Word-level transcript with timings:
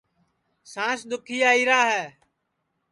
سانٚس 0.71 0.99
دُؔکھی 1.09 1.37
آئیرا 1.49 1.79
ہے 1.91 2.05